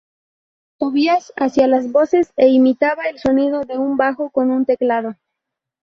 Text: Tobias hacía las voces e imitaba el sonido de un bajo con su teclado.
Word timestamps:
Tobias 0.79 1.31
hacía 1.35 1.67
las 1.67 1.91
voces 1.91 2.33
e 2.35 2.47
imitaba 2.47 3.03
el 3.03 3.19
sonido 3.19 3.65
de 3.65 3.77
un 3.77 3.97
bajo 3.97 4.31
con 4.31 4.49
su 4.57 4.65
teclado. 4.65 5.13